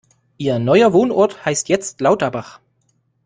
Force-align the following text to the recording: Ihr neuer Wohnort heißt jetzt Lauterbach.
Ihr 0.39 0.57
neuer 0.57 0.93
Wohnort 0.93 1.45
heißt 1.45 1.69
jetzt 1.69 2.01
Lauterbach. 2.01 2.59